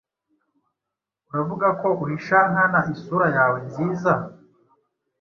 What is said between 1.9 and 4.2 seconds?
uhisha nkana isura yawe nziza?